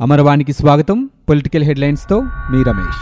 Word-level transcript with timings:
అమరవాణికి 0.00 0.52
స్వాగతం. 0.52 1.10
పొలిటికల్ 1.28 1.64
హెడ్లైన్స్తో 1.64 2.20
మీ 2.20 2.62
రమేష్. 2.62 3.00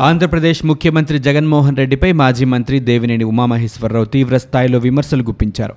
ఆంధ్రప్రదేశ్ 0.00 0.66
ముఖ్యమంత్రి 0.66 1.18
జగన్మోహన్ 1.18 1.76
రెడ్డిపై 1.76 2.12
మాజీ 2.12 2.44
మంత్రి 2.44 2.80
దేవినేని 2.80 3.24
ఉమామహేశ్వరరావు 3.24 4.04
తీవ్ర 4.04 4.36
స్థాయిలో 4.36 4.78
విమర్శలు 4.78 5.22
గుప్పించారు. 5.22 5.72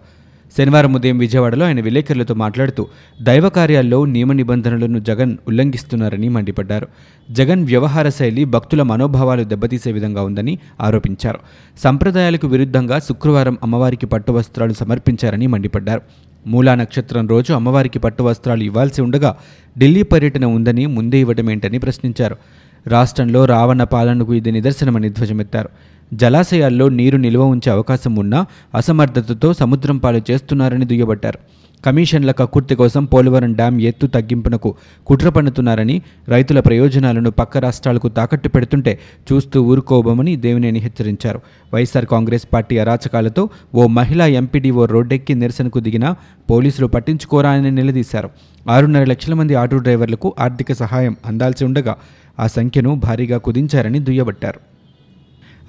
శనివారం 0.57 0.93
ఉదయం 0.93 1.17
విజయవాడలో 1.17 1.65
ఆయన 1.65 1.81
విలేకరులతో 1.81 2.33
మాట్లాడుతూ 2.33 2.87
దైవ 3.21 3.49
కార్యాల్లో 3.49 4.05
నియమ 4.05 4.31
నిబంధనలను 4.31 4.99
జగన్ 4.99 5.37
ఉల్లంఘిస్తున్నారని 5.47 6.29
మండిపడ్డారు. 6.29 6.87
జగన్ 7.31 7.65
వ్యవహార 7.65 8.09
శైలి 8.09 8.45
భక్తుల 8.45 8.81
మనోభావాలు 8.81 9.43
దెబ్బతీసే 9.43 9.91
విధంగా 9.91 10.23
ఉందని 10.23 10.59
ఆరోపించారు. 10.81 11.39
సంప్రదాయాలకు 11.83 12.47
విరుద్ధంగా 12.47 12.99
శుక్రవారం 12.99 13.57
అమ్మవారికి 13.63 14.05
పట్టు 14.05 14.31
వస్త్రాలు 14.31 14.73
సమర్పించారని 14.73 15.47
మండిపడ్డారు. 15.47 16.01
మూలా 16.47 16.75
నక్షత్రం 16.75 17.27
రోజు 17.27 17.53
అమ్మవారికి 17.53 17.99
పట్టు 17.99 18.23
వస్త్రాలు 18.23 18.63
ఇవ్వాల్సి 18.63 19.01
ఉండగా 19.01 19.37
ఢిల్లీ 19.79 20.03
పర్యటన 20.03 20.45
ఉందని 20.45 20.85
ముందే 20.85 21.19
ఇవ్వడమేంటని 21.19 21.79
ప్రశ్నించారు. 21.79 22.37
రాష్ట్రంలో 22.87 23.45
రావణ 23.45 23.83
పాలనకు 23.83 24.33
ఇది 24.33 24.51
నిదర్శనమని 24.51 25.09
ధ్వజమెత్తారు. 25.09 25.69
జలాశయాల్లో 26.15 26.89
నీరు 26.89 27.17
నిల్వ 27.17 27.43
ఉంచే 27.43 27.71
అవకాశం 27.71 28.15
ఉన్నా 28.15 28.45
అసమర్థతతో 28.75 29.53
సముద్రం 29.53 29.97
పాలు 29.97 30.21
చేస్తున్నారని 30.31 30.85
దుయ్యబట్టారు. 30.85 31.39
కమిషన్ల 31.85 32.31
కక్కుర్తి 32.31 32.75
కోసం 32.75 33.05
పోలవరం 33.05 33.53
డ్యాం 33.53 33.81
ఎత్తు 33.81 34.07
తగ్గింపునకు 34.07 34.75
కుట్ర 35.07 35.29
పన్నుతున్నారని 35.29 36.01
రైతుల 36.29 36.59
ప్రయోజనాలను 36.59 37.31
పక్క 37.31 37.57
రాష్ట్రాలకు 37.57 38.09
తాకట్టు 38.09 38.49
పెడుతుంటే 38.49 38.99
చూస్తూ 39.27 39.61
ఊరుకోబోమని 39.61 40.35
దేవినేని 40.35 40.79
హెచ్చరించారు. 40.79 41.41
వైఎస్ఆర్ 41.73 42.05
కాంగ్రెస్ 42.05 42.47
పార్టీ 42.53 42.77
అరాచకాలతో 42.77 43.49
ఓ 43.75 43.87
మహిళా 43.87 44.25
ఎంపీడీఓ 44.41 44.85
రోడ్డెక్కి 44.85 45.35
నిరసనకు 45.35 45.79
దిగినా 45.79 46.15
పోలీసులు 46.49 46.87
పట్టించుకోరా 46.87 47.49
అని 47.49 47.71
నిలదీశారు. 47.71 48.29
ఆరున్నర 48.69 49.03
లక్షల 49.03 49.33
మంది 49.33 49.55
ఆటో 49.55 49.77
డ్రైవర్లకు 49.77 50.35
ఆర్థిక 50.39 50.71
సహాయం 50.73 51.15
అందాల్సి 51.25 51.65
ఉండగా 51.65 51.95
ఆ 52.39 52.47
సంఖ్యను 52.47 52.95
భారీగా 52.95 53.37
కుదించారని 53.37 53.99
దుయ్యబట్టారు. 53.99 54.74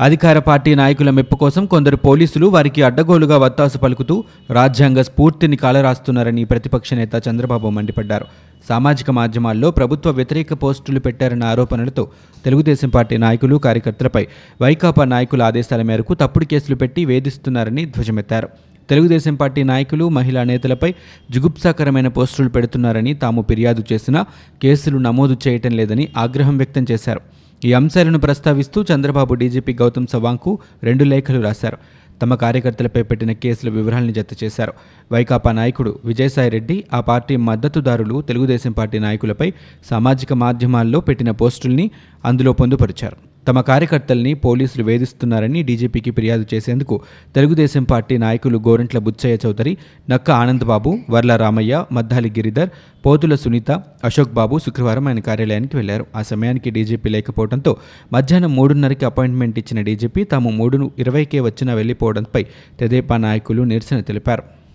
అధికార 0.01 0.39
పార్టీ 0.39 0.75
నాయకుల 0.75 1.11
మెప్పు 1.11 1.37
కోసం 1.37 1.67
కొందరు 1.67 1.97
పోలీసులు 1.97 2.47
వారికి 2.47 2.83
అడ్డగోలుగా 2.83 3.37
వత్తాసు 3.37 3.79
పలుకుతూ 3.79 4.25
రాజ్యాంగ 4.51 5.03
స్ఫూర్తిని 5.03 5.57
కాలరాస్తున్నారని 5.57 6.45
ప్రతిపక్ష 6.45 6.95
నేత 6.95 7.23
చంద్రబాబు 7.29 7.69
మండిపడ్డారు. 7.69 8.27
సామాజిక 8.69 9.11
మాధ్యమాల్లో 9.11 9.71
ప్రభుత్వ 9.71 10.11
వ్యతిరేక 10.11 10.53
పోస్టులు 10.63 11.01
పెట్టారన్న 11.01 11.45
ఆరోపణలతో 11.45 12.09
తెలుగుదేశం 12.45 12.89
పార్టీ 12.89 13.17
నాయకులు 13.17 13.57
కార్యకర్తలపై 13.57 14.27
వైకాపా 14.63 15.05
నాయకుల 15.05 15.43
ఆదేశాల 15.43 15.83
మేరకు 15.83 16.15
తప్పుడు 16.15 16.45
కేసులు 16.45 16.77
పెట్టి 16.77 17.05
వేధిస్తున్నారని 17.05 17.85
ధ్వజమెత్తారు. 17.85 18.49
తెలుగుదేశం 18.91 19.35
పార్టీ 19.35 19.63
నాయకులు 19.63 20.09
మహిళా 20.09 20.43
నేతలపై 20.43 20.95
జుగుప్సాకరమైన 21.31 22.09
పోస్టులు 22.09 22.49
పెడుతున్నారని 22.49 23.15
తాము 23.15 23.43
ఫిర్యాదు 23.43 23.85
చేసినా 23.93 24.27
కేసులు 24.63 24.99
నమోదు 24.99 25.37
చేయటం 25.49 25.73
లేదని 25.73 26.09
ఆగ్రహం 26.17 26.57
వ్యక్తం 26.57 26.87
చేశారు. 26.91 27.21
ఈ 27.65 27.73
అంశాలను 27.73 28.19
ప్రస్తావిస్తూ 28.19 28.85
చంద్రబాబు 28.95 29.35
డీజీపీ 29.35 29.75
గౌతమ్ 29.75 30.07
సవాంగ్కు 30.07 30.59
రెండు 30.83 31.05
లేఖలు 31.05 31.43
రాశారు. 31.43 31.79
తమ 32.23 32.35
కార్యకర్తలపై 32.35 33.03
పెట్టిన 33.03 33.33
కేసుల 33.33 33.71
వివరాలను 33.71 34.13
జత 34.13 34.45
చేశారు. 34.45 34.73
వైకాపా 35.13 35.53
నాయకుడు 35.53 35.99
విజయసాయిరెడ్డి 36.05 36.85
ఆ 36.93 37.01
పార్టీ 37.01 37.37
మద్దతుదారులు 37.37 38.23
తెలుగుదేశం 38.23 38.73
పార్టీ 38.73 38.99
నాయకులపై 38.99 39.53
సామాజిక 39.91 40.33
మాధ్యమాల్లో 40.33 41.01
పెట్టిన 41.01 41.31
పోస్టుల్ని 41.31 41.91
అందులో 42.25 42.53
పొందుపరిచారు. 42.53 43.36
తమ 43.49 43.61
కార్యకర్తల్ని 43.61 44.35
పోలీసులు 44.35 44.85
వేధిస్తున్నారని 44.85 45.63
డీజీపీకి 45.63 46.11
ఫిర్యాదు 46.11 46.47
చేసేందుకు 46.55 47.01
తెలుగుదేశం 47.35 47.85
పార్టీ 47.85 48.19
నాయకులు 48.19 48.59
గోరంట్ల 48.59 48.99
బుచ్చయ్య 48.99 49.39
చౌదరి 49.47 49.77
నక్క 50.11 50.31
ఆనందబాబు 50.31 50.99
వర్ల 51.11 51.37
రామయ్య 51.37 51.85
మద్దాలి 51.93 52.31
గిరిధర్ 52.31 52.71
పోతుల 53.07 53.35
సునీత 53.35 53.71
అశోక్ 54.05 54.33
బాబు 54.33 54.59
శుక్రవారం 54.59 55.09
ఆయన 55.09 55.21
కార్యాలయానికి 55.21 55.77
వెళ్ళారు. 55.77 56.07
ఆ 56.17 56.23
సమయానికి 56.23 56.71
డీజీపీ 56.71 57.09
లేకపోవడంతో 57.09 57.77
మధ్యాహ్నం 58.13 58.57
మూడున్నరకి 58.57 59.05
అపాయింట్మెంట్ 59.05 59.59
ఇచ్చిన 59.59 59.81
డీజీపీ 59.81 60.25
తాము 60.25 60.51
మూడు 60.51 60.91
ఇరవైకే 60.99 61.41
వచ్చినా 61.41 61.75
వెళ్ళిపోవడంపై 61.75 62.45
తెదేపా 62.81 63.17
నాయకులు 63.17 63.63
నిరసన 63.63 64.01
తెలిపారు. 64.01 64.66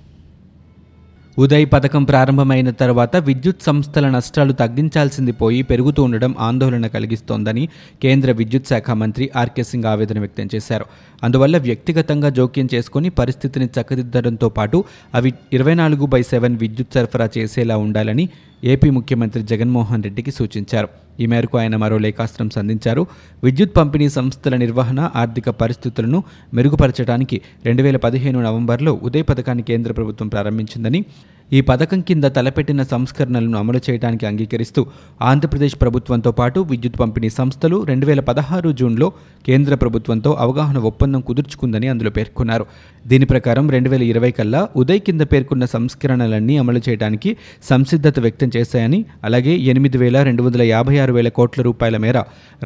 ఉదయ్ 1.38 1.66
పథకం 1.74 2.04
ప్రారంభమైన 2.04 2.70
తర్వాత 2.70 3.16
విద్యుత్ 3.18 3.62
సంస్థల 3.62 4.10
నష్టాలు 4.10 4.54
తగ్గించాల్సింది 4.54 5.32
పోయి 5.32 5.62
పెరుగుతూ 5.62 6.04
ఉండడం 6.04 6.36
ఆందోళన 6.40 6.88
కలిగిస్తోందని 6.88 7.70
కేంద్ర 8.02 8.32
విద్యుత్ 8.32 8.68
శాఖ 8.68 8.92
మంత్రి 8.92 9.32
ఆర్కే 9.36 9.64
సింగ్ 9.64 9.86
ఆవేదన 9.86 10.20
వ్యక్తం 10.20 10.50
చేశారు. 10.56 10.86
అందువల్ల 11.24 11.58
వ్యక్తిగతంగా 11.58 12.30
జోక్యం 12.30 12.70
చేసుకుని 12.74 13.10
పరిస్థితిని 13.10 13.66
చక్కదిద్దడంతో 13.66 14.50
పాటు 14.50 14.84
అవి 15.16 15.34
ఇరవై 15.54 15.74
నాలుగు 15.74 16.06
బై 16.06 16.24
సెవెన్ 16.24 16.58
విద్యుత్ 16.58 16.94
సరఫరా 16.94 17.30
చేసేలా 17.38 17.78
ఉండాలని 17.78 18.30
ఏపీ 18.64 18.90
ముఖ్యమంత్రి 18.90 19.44
జగన్మోహన్ 19.44 20.04
రెడ్డికి 20.04 20.32
సూచించారు. 20.32 20.88
ఈ 21.20 21.26
మేరకు 21.26 21.58
ఆయన 21.58 21.76
మరో 21.76 21.98
లేఖాస్త్రం 21.98 22.50
సంధించారు. 22.50 23.08
విద్యుత్ 23.44 23.76
పంపిణీ 23.76 24.10
సంస్థల 24.10 24.56
నిర్వహణ 24.56 25.10
ఆర్థిక 25.16 25.50
పరిస్థితులను 25.50 26.24
మెరుగుపరచడానికి 26.54 27.42
రెండు 27.66 27.84
వేల 27.84 27.98
పదిహేను 27.98 28.42
నవంబర్లో 28.42 29.00
ఉదయ్ 29.04 29.24
పథకాన్ని 29.30 29.64
కేంద్ర 29.64 29.92
ప్రభుత్వం 29.92 30.28
ప్రారంభించిందని 30.28 31.06
ఈ 31.52 31.60
పథకం 31.70 32.02
కింద 32.08 32.26
తలపెట్టిన 32.36 32.82
సంస్కరణలను 32.92 33.58
అమలు 33.62 33.80
చేయడానికి 33.88 34.26
అంగీకరిస్తూ 34.30 34.82
ఆంధ్రప్రదేశ్ 35.30 35.76
ప్రభుత్వంతో 35.82 36.32
పాటు 36.38 36.60
విద్యుత్ 36.70 37.00
పంపిణీ 37.02 37.30
సంస్థలు 37.38 37.78
రెండు 37.90 38.06
వేల 38.06 38.22
పదహారు 38.30 38.70
జూన్లో 38.80 39.08
కేంద్ర 39.48 39.76
ప్రభుత్వంతో 39.76 40.32
అవగాహన 40.44 40.78
ఒప్పందం 40.90 41.22
కుదుర్చుకుందని 41.30 41.88
అందులో 41.94 42.12
పేర్కొన్నారు. 42.18 42.66
దీని 43.06 43.26
ప్రకారం 43.26 43.66
రెండు 43.76 43.90
వేల 43.90 44.04
ఇరవై 44.12 44.32
కల్లా 44.38 44.62
ఉదయ్ 44.76 45.02
కింద 45.08 45.24
పేర్కొన్న 45.34 45.66
సంస్కరణలన్నీ 45.74 46.56
అమలు 46.64 46.82
చేయడానికి 46.88 47.30
సంసిద్ధత 47.70 48.20
వ్యక్తం 48.26 48.50
చేశాయని 48.56 49.00
అలాగే 49.24 49.56
ఎనిమిది 49.74 50.00
వేల 50.04 50.18
రెండు 50.30 50.46
వందల 50.48 50.64
యాభై 50.72 50.96
ఆరు 51.04 51.14
వేల 51.18 51.30
కోట్ల 51.40 51.62
రూపాయల 51.70 51.98
మేర 52.06 52.18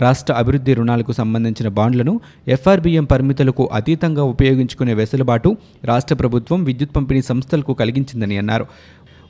రాష్ట్ర 0.06 0.34
అభివృద్ధి 0.42 0.76
రుణాలకు 0.80 1.14
సంబంధించిన 1.22 1.70
బాండ్లను 1.80 2.16
ఎఫ్ఆర్బిఎం 2.58 3.08
పరిమితులకు 3.14 3.66
అతీతంగా 3.80 4.26
ఉపయోగించుకునే 4.36 4.96
వెసులుబాటు 5.02 5.52
రాష్ట్ర 5.86 6.18
ప్రభుత్వం 6.24 6.62
విద్యుత్ 6.64 6.96
పంపిణీ 7.00 7.24
సంస్థలకు 7.32 7.76
కలిగించిందని 7.84 8.38
అన్నారు. 8.44 8.68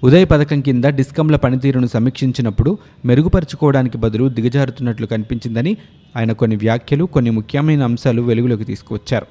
ఉదయ్ 0.04 0.28
పథకం 0.32 0.62
కింద 0.62 0.86
డిస్కంల 0.86 1.36
పనితీరును 1.36 1.88
సమీక్షించినప్పుడు 1.88 2.78
మెరుగుపరుచుకోవడానికి 3.06 3.98
బదులు 3.98 4.30
దిగజారుతున్నట్లు 4.30 5.06
కనిపించిందని 5.06 5.78
ఆయన 6.18 6.32
కొన్ని 6.32 6.56
వ్యాఖ్యలు 6.56 7.06
కొన్ని 7.06 7.32
ముఖ్యమైన 7.32 7.84
అంశాలు 7.84 8.22
వెలుగులోకి 8.22 8.64
తీసుకువచ్చారు. 8.64 9.26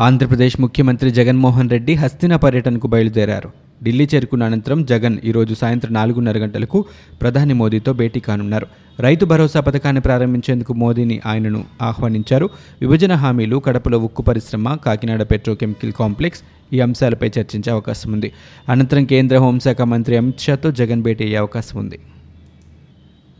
ఆంధ్రప్రదేశ్ 0.00 0.60
ముఖ్యమంత్రి 0.60 1.10
జగన్మోహన్ 1.10 1.70
రెడ్డి 1.70 1.94
హస్తిన 1.94 2.36
పర్యటనకు 2.36 2.86
బయలుదేరారు. 2.86 3.50
ఢిల్లీ 3.84 4.08
చేరుకున్న 4.14 4.44
అనంతరం 4.44 4.84
జగన్ 4.84 5.18
ఈరోజు 5.24 5.54
సాయంత్రం 5.54 5.92
నాలుగున్నర 5.92 6.38
గంటలకు 6.38 6.84
ప్రధాని 7.20 7.54
మోదీతో 7.54 7.92
భేటీ 7.92 8.20
కానున్నారు. 8.20 8.66
రైతు 9.00 9.24
భరోసా 9.24 9.60
పథకాన్ని 9.60 10.00
ప్రారంభించేందుకు 10.00 10.72
మోదీని 10.72 11.20
ఆయనను 11.26 11.64
ఆహ్వానించారు. 11.82 12.50
విభజన 12.80 13.12
హామీలు 13.12 13.56
కడపలో 13.56 13.98
ఉక్కు 13.98 14.22
పరిశ్రమ 14.22 14.74
కాకినాడ 14.74 15.22
పెట్రోకెమికల్ 15.22 15.92
కాంప్లెక్స్ 15.92 16.40
ఈ 16.72 16.80
అంశాలపై 16.80 17.26
చర్చించే 17.26 17.72
అవకాశం 17.72 18.12
ఉంది. 18.12 18.32
అనంతరం 18.68 19.04
కేంద్ర 19.04 19.38
హోంశాఖ 19.38 19.82
మంత్రి 19.82 20.16
అమిత్ 20.16 20.40
షాతో 20.40 20.70
జగన్ 20.70 21.02
భేటీ 21.02 21.24
అయ్యే 21.24 21.36
అవకాశం 21.36 21.78
ఉంది. 21.78 21.98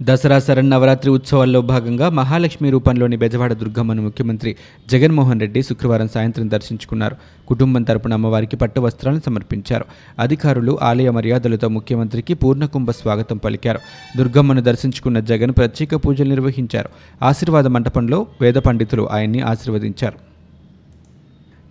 దసరా 0.03 0.39
శరన్నవరాత్రి 0.39 1.11
ఉత్సవాల్లో 1.11 1.61
భాగంగా 1.61 2.09
మహాలక్ష్మి 2.09 2.71
రూపంలోని 2.71 3.17
బెజవాడ 3.17 3.53
దుర్గమ్మను 3.53 4.03
ముఖ్యమంత్రి 4.03 4.57
జగన్మోహన్ 4.91 5.41
రెడ్డి 5.41 5.63
శుక్రవారం 5.63 6.09
సాయంత్రం 6.09 6.51
దర్శించుకున్నారు. 6.51 7.17
కుటుంబం 7.49 7.83
తరపున 7.83 8.13
అమ్మవారికి 8.13 8.57
పట్టు 8.57 8.81
వస్త్రాలను 8.81 9.21
సమర్పించారు. 9.27 9.85
అధికారులు 10.19 10.79
ఆలయ 10.83 11.11
మర్యాదలతో 11.11 11.69
ముఖ్యమంత్రికి 11.69 12.35
పూర్ణకుంభ 12.35 12.91
స్వాగతం 12.91 13.37
పలికారు. 13.37 13.79
దుర్గమ్మను 14.17 14.61
దర్శించుకున్న 14.61 15.21
జగన్ 15.21 15.53
ప్రత్యేక 15.53 15.95
పూజలు 15.95 16.29
నిర్వహించారు. 16.29 16.89
ఆశీర్వాద 17.25 17.67
మంటపంలో 17.67 18.27
వేద 18.41 18.55
పండితులు 18.55 19.09
ఆయన్ని 19.11 19.41
ఆశీర్వదించారు. 19.41 20.30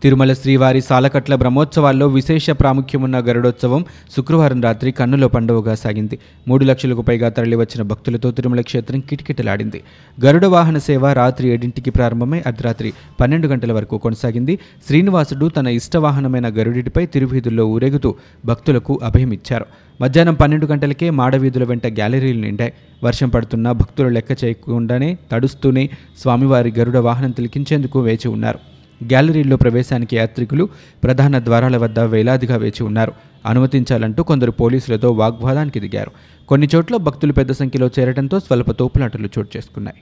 తిరుమల 0.01 0.33
శ్రీవారి 0.33 0.81
సాలకట్ల 0.81 1.35
బ్రహ్మోత్సవాల్లో 1.35 2.07
విశేష 2.07 2.49
ప్రాముఖ్యమున్న 2.49 3.19
గరుడోత్సవం 3.19 3.85
శుక్రవారం 4.16 4.61
రాత్రి 4.61 4.91
కన్నుల 4.91 5.25
పండుగగా 5.25 5.75
సాగింది. 5.75 6.19
మూడు 6.47 6.66
లక్షలకు 6.66 7.01
పైగా 7.01 7.29
తరలివచ్చిన 7.29 7.81
భక్తులతో 7.81 8.31
తిరుమల 8.31 8.61
క్షేత్రం 8.61 8.99
కిటకిటలాడింది. 8.99 9.81
గరుడ 10.25 10.46
వాహన 10.46 10.78
సేవ 10.78 11.13
రాత్రి 11.13 11.49
ఏడింటికి 11.49 11.91
ప్రారంభమై 11.91 12.43
అర్ధరాత్రి 12.47 12.93
పన్నెండు 13.19 13.47
గంటల 13.47 13.72
వరకు 13.72 13.97
కొనసాగింది. 13.97 14.59
శ్రీనివాసుడు 14.87 15.46
తన 15.47 15.67
ఇష్టవాహనమైన 15.67 16.47
గరుడిపై 16.47 17.05
తిరువీధుల్లో 17.05 17.66
ఊరేగుతూ 17.66 18.16
భక్తులకు 18.45 18.99
అభయమిచ్చారు. 19.03 19.66
మధ్యాహ్నం 20.02 20.34
పన్నెండు 20.34 20.66
గంటలకే 20.66 21.09
మాడవీధుల 21.09 21.63
వెంట 21.63 21.87
గ్యాలరీలు 21.87 22.41
నిండాయి. 22.41 22.73
వర్షం 23.03 23.29
పడుతున్నా 23.29 23.72
భక్తులు 23.72 24.07
లెక్క 24.07 24.43
చేయకుండానే 24.43 25.17
తడుస్తూనే 25.31 25.90
స్వామివారి 26.19 26.73
గరుడ 26.79 26.97
వాహనం 26.97 27.31
తిలికించేందుకు 27.31 27.99
వేచి 27.99 28.28
ఉన్నారు. 28.28 28.59
గ్యాలరీల్లో 29.03 29.57
ప్రవేశానికి 29.57 30.17
యాత్రికులు 30.17 30.69
ప్రధాన 31.03 31.40
ద్వారాల 31.40 31.78
వద్ద 31.78 31.99
వేలాదిగా 31.99 32.55
వేచి 32.55 32.84
ఉన్నారు. 32.84 33.13
అనుమతించాలంటూ 33.46 34.23
కొందరు 34.23 34.51
పోలీసులతో 34.51 35.11
వాగ్వాదానికి 35.11 35.79
దిగారు. 35.79 36.11
కొన్ని 36.47 36.67
చోట్ల 36.75 36.96
భక్తులు 36.97 37.34
పెద్ద 37.34 37.51
సంఖ్యలో 37.51 37.90
చేరడంతో 37.99 38.40
స్వల్ప 38.40 38.72
తోపులాటలు 38.72 39.29
చోటు 39.37 39.57
చేసుకున్నాయి. 39.57 39.97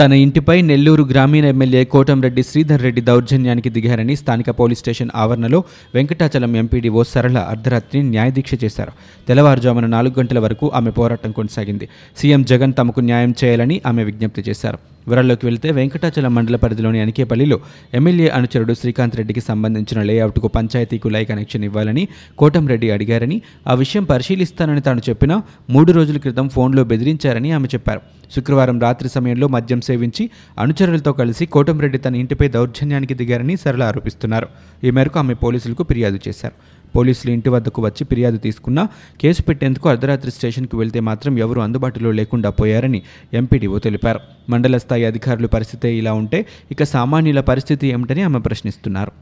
తన 0.00 0.12
ఇంటిపై 0.12 0.62
నెల్లూరు 0.62 1.02
గ్రామీణ 1.02 1.44
ఎమ్మెల్యే 1.44 1.84
కోటంరెడ్డి 1.84 2.42
శ్రీధర్ 2.42 2.82
రెడ్డి 2.82 3.00
దౌర్జన్యానికి 3.00 3.70
దిగారని 3.70 4.16
స్థానిక 4.16 4.50
పోలీస్ 4.50 4.78
స్టేషన్ 4.78 5.10
ఆవరణలో 5.14 5.64
వెంకటాచలం 5.94 6.56
ఎంపీడీఓ 6.56 7.02
సరళ 7.02 7.38
అర్ధరాత్రి 7.38 8.02
న్యాయదీక్ష 8.02 8.50
చేశారు. 8.64 8.92
తెల్లవారుజామున 9.28 9.86
నాలుగు 9.86 10.14
గంటల 10.18 10.38
వరకు 10.38 10.72
ఆమె 10.74 10.90
పోరాటం 10.90 11.32
కొనసాగింది. 11.32 11.88
సీఎం 12.16 12.44
జగన్ 12.44 12.72
తమకు 12.78 13.00
న్యాయం 13.00 13.34
చేయాలని 13.44 13.82
ఆమె 13.86 14.04
విజ్ఞప్తి 14.04 14.44
చేశారు. 14.48 14.78
వివరాల్లోకి 15.06 15.46
వెళితే 15.46 15.70
వెంకటాచలం 15.70 16.34
మండల 16.34 16.56
పరిధిలోని 16.56 17.00
అనికేపల్లిలో 17.00 17.60
ఎమ్మెల్యే 17.94 18.28
అనుచరుడు 18.28 18.72
శ్రీకాంత్ 18.74 19.16
రెడ్డికి 19.16 19.40
సంబంధించిన 19.40 20.02
లేఅవుట్కు 20.02 20.48
పంచాయతీకు 20.48 21.08
లై 21.08 21.24
కనెక్షన్ 21.24 21.64
ఇవ్వాలని 21.64 22.08
కోటంరెడ్డి 22.38 22.90
అడిగారని 22.90 23.42
ఆ 23.68 23.74
విషయం 23.74 24.04
పరిశీలిస్తానని 24.04 24.80
తాను 24.80 25.02
చెప్పినా 25.08 25.42
మూడు 25.70 25.92
రోజుల 25.92 26.18
క్రితం 26.18 26.48
ఫోన్లో 26.48 26.84
బెదిరించారని 26.84 27.52
ఆమె 27.52 27.68
చెప్పారు. 27.74 28.00
శుక్రవారం 28.36 28.80
రాత్రి 28.80 29.08
సమయంలో 29.08 29.48
మద్యం 29.48 29.80
సేవించి 29.88 30.24
అనుచరులతో 30.58 31.12
కలిసి 31.20 31.46
కోటంరెడ్డి 31.54 31.98
తన 32.06 32.16
ఇంటిపై 32.22 32.48
దౌర్జన్యానికి 32.56 33.14
దిగారని 33.20 33.56
సరళ 33.64 33.82
ఆరోపిస్తున్నారు. 33.90 34.48
ఈ 34.84 34.90
మేరకు 34.96 35.18
ఆమె 35.18 35.34
పోలీసులకు 35.44 35.82
ఫిర్యాదు 35.90 36.20
చేశారు. 36.28 36.56
పోలీసులు 36.96 37.30
ఇంటి 37.36 37.50
వద్దకు 37.54 37.80
వచ్చి 37.86 38.02
ఫిర్యాదు 38.10 38.38
తీసుకున్నా 38.44 38.82
కేసు 39.20 39.40
పెట్టేందుకు 39.48 39.86
అర్ధరాత్రి 39.88 40.30
స్టేషన్కు 40.36 40.76
వెళ్తే 40.80 41.00
మాత్రం 41.08 41.32
ఎవరూ 41.44 41.60
అందుబాటులో 41.66 42.10
లేకుండా 42.20 42.50
పోయారని 42.60 43.00
ఎంపీడీఓ 43.40 43.78
తెలిపారు. 43.86 44.20
మండల 44.52 44.76
స్థాయి 44.84 45.04
అధికారులు 45.10 45.50
పరిస్థితే 45.56 45.90
ఇలా 46.00 46.12
ఉంటే 46.22 46.40
ఇక 46.70 46.82
సామాన్యుల 46.94 47.40
పరిస్థితి 47.50 47.86
ఏమిటని 47.96 48.22
ఆమె 48.28 48.40
ప్రశ్నిస్తున్నారు. 48.48 49.12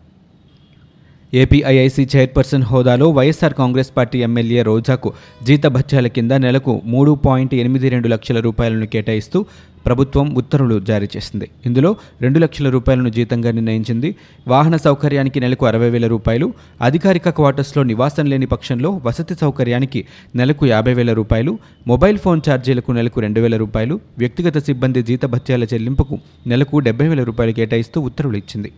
ఏపీఐఐసీ 1.32 2.08
చైర్పర్సన్ 2.14 2.62
హోదాలో 2.62 3.10
వైఎస్ఆర్ 3.10 3.54
కాంగ్రెస్ 3.54 3.90
పార్టీ 3.96 4.18
ఎమ్మెల్యే 4.18 4.62
రోజాకు 4.62 5.12
జీతభత్యాల 5.46 6.06
కింద 6.06 6.32
నెలకు 6.32 6.82
మూడు 6.84 7.12
పాయింట్ 7.26 7.54
ఎనిమిది 7.54 7.88
రెండు 7.88 8.08
లక్షల 8.08 8.40
రూపాయలను 8.40 8.86
కేటాయిస్తూ 8.86 9.44
ప్రభుత్వం 9.86 10.36
ఉత్తర్వులు 10.36 10.80
జారీ 10.80 11.08
చేసింది. 11.16 11.50
ఇందులో 11.66 11.96
రెండు 12.22 12.38
లక్షల 12.38 12.68
రూపాయలను 12.68 13.08
జీతంగా 13.08 13.50
నిర్ణయించింది. 13.50 14.14
వాహన 14.48 14.76
సౌకర్యానికి 14.76 15.40
నెలకు 15.40 15.66
అరవై 15.66 15.90
వేల 15.90 16.06
రూపాయలు 16.06 16.54
అధికారిక 16.82 17.28
క్వార్టర్స్లో 17.28 17.82
నివాసం 17.82 18.26
లేని 18.26 18.46
పక్షంలో 18.46 19.00
వసతి 19.06 19.34
సౌకర్యానికి 19.34 20.04
నెలకు 20.36 20.66
యాభై 20.66 20.94
వేల 20.94 21.12
రూపాయలు 21.12 21.58
మొబైల్ 21.86 22.18
ఫోన్ 22.18 22.40
ఛార్జీలకు 22.48 22.92
నెలకు 22.92 23.20
రెండు 23.20 23.40
వేల 23.40 23.56
రూపాయలు 23.56 24.00
వ్యక్తిగత 24.18 24.58
సిబ్బంది 24.58 25.02
జీతభత్యాల 25.02 25.64
చెల్లింపుకు 25.64 26.18
నెలకు 26.46 26.78
డెబ్బై 26.78 27.08
వేల 27.08 27.22
రూపాయలు 27.22 27.52
కేటాయిస్తూ 27.52 28.00
ఉత్తర్వులు 28.00 28.36
ఇచ్చింది. 28.36 28.72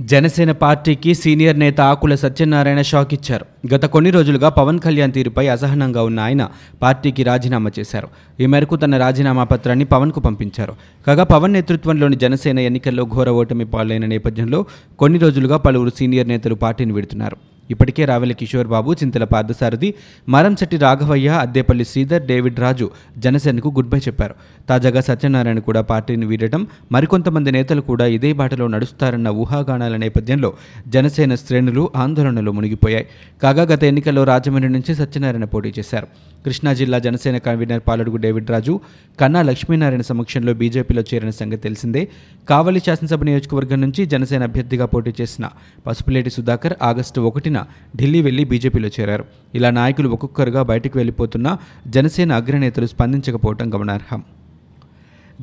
జనసేన 0.00 0.52
పార్టీకి 0.52 1.14
సీనియర్ 1.14 1.58
నేత 1.58 1.80
ఆకుల 1.80 2.14
సత్యనారాయణ 2.14 2.82
షాక్ 2.82 3.14
ఇచ్చారు. 3.14 3.46
గత 3.74 3.84
కొన్ని 3.84 4.10
రోజులుగా 4.10 4.48
పవన్ 4.48 4.78
కళ్యాణ్ 4.78 5.12
తీరుపై 5.12 5.48
అసహనంగా 5.48 6.02
ఉన్న 6.02 6.20
ఆయన 6.20 6.48
పార్టీకి 6.82 7.22
రాజీనామా 7.22 7.70
చేశారు. 7.78 8.08
ఈ 8.40 8.46
మేరకు 8.46 8.76
తన 8.76 8.96
రాజీనామా 8.96 9.44
పత్రాన్ని 9.44 9.84
పవన్కు 9.84 10.20
పంపించారు. 10.20 10.74
కాగా 11.06 11.24
పవన్ 11.24 11.52
నేతృత్వంలోని 11.52 12.16
జనసేన 12.16 12.58
ఎన్నికల్లో 12.58 13.04
ఘోర 13.04 13.30
ఓటమి 13.30 13.64
పాలైన 13.64 14.06
నేపథ్యంలో 14.06 14.66
కొన్ని 14.98 15.18
రోజులుగా 15.18 15.56
పలువురు 15.56 15.92
సీనియర్ 15.96 16.28
నేతలు 16.28 16.54
పార్టీని 16.54 16.92
విడుతున్నారు. 16.92 17.36
ఇప్పటికే 17.70 18.04
రావెల 18.04 18.32
కిషోర్ 18.32 18.66
బాబు 18.66 18.92
చింతల 18.92 19.24
పార్థసారథి 19.24 19.94
మరంశెట్టి 20.28 20.76
రాఘవయ్య 20.76 21.28
అద్దేపల్లి 21.28 21.84
శ్రీధర్ 21.84 22.22
డేవిడ్ 22.22 22.60
రాజు 22.60 22.90
జనసేనకు 23.18 23.68
గుడ్ 23.68 23.88
బై 23.88 23.98
చెప్పారు. 23.98 24.34
తాజాగా 24.68 25.00
సత్యనారాయణ 25.00 25.58
కూడా 25.58 25.80
పార్టీని 25.80 26.26
వీడటం 26.26 26.66
మరికొంతమంది 26.92 27.52
నేతలు 27.52 27.80
కూడా 27.80 28.06
ఇదే 28.06 28.32
బాటలో 28.32 28.66
నడుస్తారన్న 28.66 29.28
ఊహాగానాల 29.28 29.96
నేపథ్యంలో 29.96 30.52
జనసేన 30.88 31.34
శ్రేణులు 31.34 31.90
ఆందోళనలో 31.96 32.52
మునిగిపోయాయి. 32.52 33.06
కాగా 33.42 33.62
గత 33.62 33.84
ఎన్నికల్లో 33.84 34.24
రాజమండ్రి 34.24 34.72
నుంచి 34.72 34.94
సత్యనారాయణ 34.94 35.44
పోటీ 35.44 35.72
చేశారు. 35.78 36.06
కృష్ణా 36.44 36.72
జిల్లా 36.72 36.98
జనసేన 36.98 37.38
కన్వీనర్ 37.38 37.82
పాలడుగు 37.88 38.16
డేవిడ్ 38.16 38.50
రాజు 38.50 38.80
కన్నా 39.20 39.42
లక్ష్మీనారాయణ 39.42 40.00
సమక్షంలో 40.00 40.54
బీజేపీలో 40.54 41.02
చేరిన 41.14 41.30
సంగతి 41.30 41.56
తెలిసిందే. 41.56 42.08
కావలి 42.48 42.82
శాసనసభ 42.86 43.22
నియోజకవర్గం 43.24 43.80
నుంచి 43.80 44.06
జనసేన 44.06 44.42
అభ్యర్థిగా 44.42 44.86
పోటీ 44.86 45.14
చేసిన 45.20 45.48
పసుపులేటి 45.86 46.30
సుధాకర్ 46.30 46.74
ఆగస్టు 46.82 47.20
ఒకటిన 47.20 47.59
ఢిల్లీ 47.96 48.22
వెళ్ళి 48.22 48.44
బీజేపీలో 48.44 48.88
చేరారు. 48.88 49.24
ఇలా 49.54 49.70
నాయకులు 49.70 50.08
ఒక్కొక్కరుగా 50.08 50.62
బయటకు 50.62 50.98
వెళ్ళిపోతున్నా 50.98 51.58
జనసేన 51.86 52.32
అగ్రనేతలు 52.32 52.86
స్పందించకపోవడం 52.86 53.74
గమనార్హం. 53.74 54.22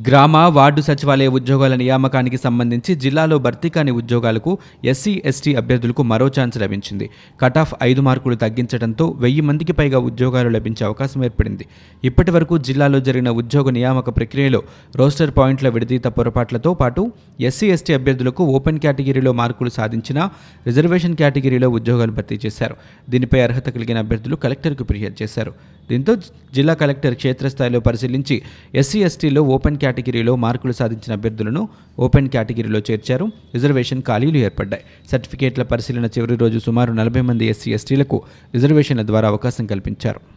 గ్రామ 0.06 0.38
వార్డు 0.56 0.82
సచివాలయ 0.88 1.30
ఉద్యోగాల 1.38 1.76
నియామకానికి 1.82 2.38
సంబంధించి 2.44 2.92
జిల్లాలో 3.04 3.38
భర్తీ 3.46 3.70
కాని 3.76 3.92
ఉద్యోగాలకు 4.00 4.52
ఎస్సీ 4.92 5.14
ఎస్టీ 5.30 5.52
అభ్యర్థులకు 5.62 6.04
మరో 6.12 6.28
ఛాన్స్ 6.36 6.58
లభించింది. 6.64 7.06
కటాఫ్ 7.42 7.74
ఐదు 7.84 8.02
మార్కులు 8.08 8.36
తగ్గించడంతో 8.44 9.06
వెయ్యి 9.24 9.44
మందికి 9.48 9.74
పైగా 9.80 10.00
ఉద్యోగాలు 10.10 10.50
లభించే 10.56 10.84
అవకాశం 10.86 11.24
ఏర్పడింది. 11.28 11.66
ఇప్పటి 12.04 12.34
వరకు 12.36 12.58
జిల్లాలో 12.68 13.00
జరిగిన 13.08 13.32
ఉద్యోగ 13.42 13.74
నియామక 13.78 14.10
ప్రక్రియలో 14.18 14.60
రోస్టర్ 15.00 15.34
పాయింట్ల 15.40 15.70
విడదీత 15.70 16.08
పొరపాట్లతో 16.18 16.74
పాటు 16.74 17.04
ఎస్సీ 17.50 17.70
ఎస్టీ 17.78 17.94
అభ్యర్థులకు 18.00 18.44
ఓపెన్ 18.58 18.80
కేటగిరీలో 18.86 19.34
మార్కులు 19.42 19.74
సాధించిన 19.80 20.20
రిజర్వేషన్ 20.68 21.18
కేటగిరీలో 21.24 21.70
ఉద్యోగాలు 21.80 22.12
భర్తీ 22.12 22.40
చేశారు. 22.46 22.78
దీనిపై 23.10 23.42
అర్హత 23.48 23.68
కలిగిన 23.70 23.98
అభ్యర్థులు 23.98 24.36
కలెక్టర్కు 24.46 24.84
ఫిర్యాదు 24.84 25.18
చేశారు. 25.24 25.54
దీంతో 25.90 26.14
జిల్లా 26.56 26.74
కలెక్టర్ 26.80 27.14
క్షేత్రస్థాయిలో 27.16 27.80
పరిశీలించి 27.90 28.36
ఎస్సీ 28.80 29.00
ఎస్టీలో 29.10 29.42
ఓపెన్ 29.58 29.78
కేటగిరీలో 29.88 30.36
మార్కులు 30.36 30.72
సాధించిన 30.72 31.14
అభ్యర్థులను 31.18 31.68
ఓపెన్ 32.00 32.30
కేటగిరీలో 32.30 32.80
చేర్చారు. 32.80 33.26
రిజర్వేషన్ 33.54 34.02
ఖాళీలు 34.02 34.38
ఏర్పడ్డాయి. 34.38 34.84
సర్టిఫికేట్ల 35.12 35.64
పరిశీలన 35.64 36.06
చివరి 36.06 36.36
రోజు 36.36 36.60
సుమారు 36.60 36.92
నలభై 36.94 37.22
మంది 37.22 37.46
ఎస్సీ 37.46 37.72
ఎస్టీలకు 37.72 38.22
రిజర్వేషన్ల 38.54 39.06
ద్వారా 39.12 39.28
అవకాశం 39.28 39.66
కల్పించారు. 39.66 40.37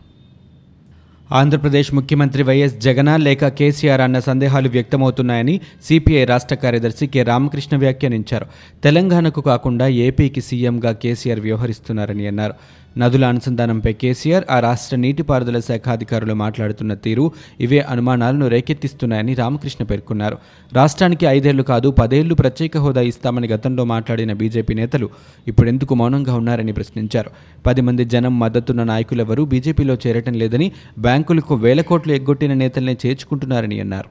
ఆంధ్రప్రదేశ్ 1.32 1.94
ముఖ్యమంత్రి 1.94 2.42
వైఎస్ 2.42 2.74
జగన్ 2.76 3.22
లేక 3.22 3.48
కేసీఆర్ 3.48 4.00
అన్న 4.00 4.18
సందేహాలు 4.18 4.68
వ్యక్తమవుతున్నాయని 4.68 5.60
సిపిఐ 5.84 6.24
రాష్ట్ర 6.24 6.54
కార్యదర్శి 6.54 7.06
కె. 7.06 7.22
రామకృష్ణ 7.22 7.76
వ్యాఖ్యానించారు. 7.76 8.46
తెలంగాణకు 8.84 9.40
కాకుండా 9.40 9.86
ఏపీకి 9.86 10.40
సీఎంగా 10.40 10.92
కేసీఆర్ 10.92 11.40
వ్యవహరిస్తున్నారని 11.40 12.26
అన్నారు. 12.26 12.54
నదుల 12.98 13.24
అనుసంధానంపై 13.24 13.92
కేసీఆర్ 13.92 14.44
ఆ 14.50 14.60
రాష్ట్ర 14.60 14.96
నీటిపారుదల 14.96 15.60
శాఖ 15.60 15.88
అధికారులు 15.88 16.34
మాట్లాడుతున్న 16.34 16.94
తీరు 16.94 17.32
ఇవే 17.60 17.78
అనుమానాలను 17.78 18.48
రేకెత్తిస్తున్నాయని 18.48 19.34
రామకృష్ణ 19.34 19.84
పేర్కొన్నారు. 19.84 20.38
రాష్ట్రానికి 20.72 21.26
ఐదేళ్ళు 21.26 21.62
కాదు 21.62 21.90
పదేళ్ళు 21.90 22.34
ప్రత్యేక 22.34 22.76
హోదా 22.78 23.00
ఇస్తామని 23.00 23.48
గతంలో 23.48 23.84
మాట్లాడిన 23.84 24.32
బీజేపీ 24.32 24.74
నేతలు 24.74 25.08
ఇప్పుడెందుకు 25.48 25.94
మౌనంగా 25.94 26.34
ఉన్నారని 26.34 26.72
ప్రశ్నించారు. 26.72 27.30
పది 27.66 27.80
మంది 27.80 28.04
జనం 28.04 28.38
మద్దతున్న 28.38 28.84
నాయకులెవరూ 28.84 29.44
బీజేపీలో 29.44 29.96
చేరటం 30.06 30.34
లేదని 30.34 30.72
బ్యాంకులకు 31.20 31.54
వేల 31.54 31.80
కోట్లు 31.80 32.12
ఎగ్గొట్టిన 32.12 32.52
నేతల్నే 32.54 32.92
చేర్చుకుంటున్నారని 33.06 33.80
అన్నారు. 33.80 34.10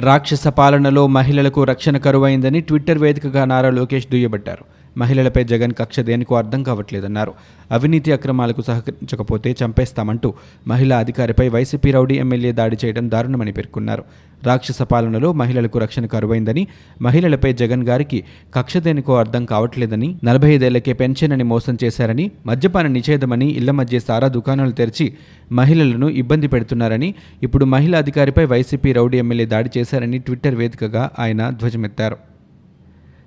రాక్షస 0.00 0.48
పాలనలో 0.48 1.06
మహిళలకు 1.06 1.64
రక్షణ 1.64 1.96
కరువైందని 1.96 2.60
ట్విట్టర్ 2.60 2.98
వేదికగా 2.98 3.44
నారా 3.44 3.70
లోకేష్ 3.70 4.06
దుయ్యబట్టారు. 4.06 4.64
మహిళలపై 4.98 5.44
జగన్ 5.44 5.72
కక్ష 5.78 6.00
దేనికో 6.00 6.36
అర్థం 6.36 6.62
కావట్లేదన్నారు. 6.62 7.32
అవినీతి 7.70 8.12
అక్రమాలకు 8.12 8.62
సహకరించకపోతే 8.62 9.56
చంపేస్తామంటూ 9.64 10.34
మహిళా 10.68 10.98
అధికారిపై 10.98 11.48
వైసీపీ 11.48 11.90
రౌడీ 11.90 12.14
ఎమ్మెల్యే 12.14 12.52
దాడి 12.52 12.76
చేయడం 12.84 13.10
దారుణమని 13.10 13.52
పేర్కొన్నారు. 13.52 14.04
రాక్షస 14.44 14.82
పాలనలో 14.82 15.32
మహిళలకు 15.32 15.78
రక్షణ 15.78 16.06
కరువైందని 16.06 16.66
మహిళలపై 17.02 17.52
జగన్ 17.52 17.84
గారికి 17.88 18.24
కక్ష 18.54 18.76
దేనికో 18.76 19.16
అర్థం 19.16 19.44
కావట్లేదని 19.44 20.16
నలభై 20.24 20.54
ఐదేళ్ళకే 20.54 20.92
పెన్షన్ 20.92 21.32
అని 21.32 21.44
మోసం 21.44 21.78
చేశారని 21.84 22.30
మద్యపాన 22.46 22.86
నిషేధమని 22.86 23.48
ఇళ్ళ 23.48 23.70
మధ్య 23.70 24.00
సారా 24.00 24.28
దుకాణాలు 24.28 24.70
తెరిచి 24.70 25.14
మహిళలను 25.52 26.08
ఇబ్బంది 26.08 26.46
పెడుతున్నారని 26.46 27.14
ఇప్పుడు 27.42 27.64
మహిళా 27.64 27.98
అధికారిపై 27.98 28.44
వైసీపీ 28.44 28.92
రౌడీ 28.92 29.18
ఎమ్మెల్యే 29.18 29.46
దాడి 29.46 29.70
చేశారని 29.78 30.18
ట్విట్టర్ 30.18 30.54
వేదికగా 30.54 31.10
ఆయన 31.18 31.50
ధ్వజమెత్తారు. 31.50 32.33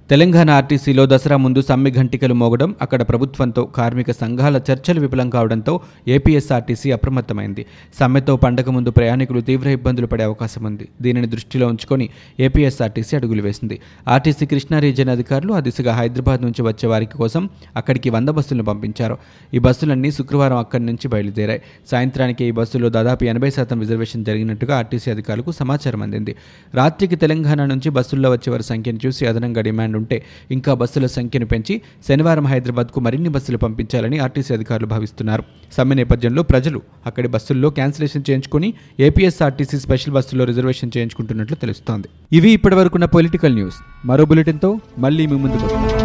తెలంగాణ 0.09 0.49
ఆర్టీసీలో 0.49 1.05
దసరా 1.05 1.37
ముందు 1.37 1.61
సమ్మె 1.61 1.89
ఘంటికలు 1.91 2.33
మోగడం 2.33 2.75
అక్కడ 2.81 3.01
ప్రభుత్వంతో 3.01 3.63
కార్మిక 3.77 4.11
సంఘాల 4.11 4.61
చర్చలు 4.67 4.99
విఫలం 4.99 5.29
కావడంతో 5.29 5.81
ఏపీఎస్ఆర్టీసీ 6.07 6.91
అప్రమత్తమైంది. 6.91 7.65
సమ్మెతో 7.99 8.35
పండగ 8.35 8.69
ముందు 8.69 8.89
ప్రయాణికులు 8.89 9.41
తీవ్ర 9.41 9.69
ఇబ్బందులు 9.69 10.07
పడే 10.07 10.23
అవకాశం 10.23 10.65
ఉంది. 10.65 10.87
దీనిని 11.01 11.27
దృష్టిలో 11.27 11.67
ఉంచుకొని 11.67 12.09
ఏపీఎస్ఆర్టీసీ 12.39 13.17
అడుగులు 13.17 13.41
వేసింది. 13.41 13.79
ఆర్టీసీ 14.07 14.45
కృష్ణా 14.45 14.79
రీజియన్ 14.79 15.09
అధికారులు 15.09 15.53
ఆ 15.53 15.59
దిశగా 15.59 15.93
హైదరాబాద్ 15.93 16.41
నుంచి 16.41 16.61
వచ్చే 16.61 16.89
వారికి 16.89 17.17
కోసం 17.17 17.49
అక్కడికి 17.75 18.09
వంద 18.09 18.29
బస్సులను 18.29 18.63
పంపించారు. 18.63 19.17
ఈ 19.53 19.59
బస్సులన్నీ 19.59 20.11
శుక్రవారం 20.11 20.57
అక్కడి 20.57 20.85
నుంచి 20.85 21.07
బయలుదేరాయి. 21.07 21.61
సాయంత్రానికి 21.91 22.45
ఈ 22.45 22.51
బస్సులో 22.51 22.89
దాదాపు 22.89 23.25
ఎనభై 23.25 23.49
శాతం 23.49 23.79
రిజర్వేషన్ 23.79 24.25
జరిగినట్టుగా 24.25 24.77
ఆర్టీసీ 24.77 25.11
అధికారులకు 25.11 25.51
సమాచారం 25.51 26.01
అందింది. 26.01 26.35
రాత్రికి 26.75 27.15
తెలంగాణ 27.15 27.65
నుంచి 27.65 27.89
బస్సుల్లో 27.89 28.31
వచ్చే 28.31 28.51
వారి 28.51 28.63
సంఖ్యను 28.63 29.01
చూసి 29.07 29.27
అదనంగా 29.27 29.61
డిమాండ్ 29.61 29.96
ఉంటే 29.97 30.23
ఇంకా 30.51 30.73
బస్సుల 30.73 31.05
సంఖ్యను 31.05 31.45
పెంచి 31.45 31.81
శనివారం 32.07 32.47
హైదరాబాద్కు 32.47 32.99
మరిన్ని 32.99 33.29
బస్సులు 33.29 33.57
పంపించాలని 33.57 34.19
ఆర్టీసీ 34.19 34.53
అధికారులు 34.53 34.87
భావిస్తున్నారు. 34.87 35.43
సమ్మె 35.71 35.95
నేపథ్యంలో 35.95 36.43
ప్రజలు 36.43 36.81
అక్కడి 37.05 37.27
బస్సుల్లో 37.27 37.69
క్యాన్సిలేషన్ 37.69 38.23
చేయించుకుని 38.29 38.73
ఏపీఎస్ఆర్టీసీ 38.99 39.79
స్పెషల్ 39.79 40.13
బస్సుల్లో 40.13 40.45
రిజర్వేషన్ 40.45 40.91
చేయించుకుంటున్నట్లు 40.97 41.55
తెలుస్తోంది. 41.55 42.07
ఇవి 42.31 42.49
ఇప్పటివరకున్న 42.49 43.05
పొలిటికల్ 43.05 43.53
న్యూస్. 43.53 43.75
మరో 44.05 44.25
బులెటిన్తో 44.25 44.79
మళ్ళీ 44.97 45.27
మీ 45.27 45.35
ముందుకు 45.35 45.65
వస్తాం. 45.65 45.96